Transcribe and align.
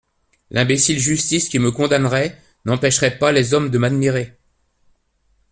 L’imbécile 0.49 0.97
justice, 0.97 1.47
qui 1.47 1.59
me 1.59 1.69
condamnerait, 1.69 2.35
n’empêcherait 2.65 3.19
pas 3.19 3.31
les 3.31 3.53
hommes 3.53 3.69
de 3.69 3.77
m’admirer. 3.77 4.33